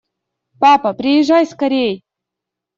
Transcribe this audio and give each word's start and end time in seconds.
Папа, 0.61 0.89
приезжай 0.99 1.45
скорей! 1.53 1.93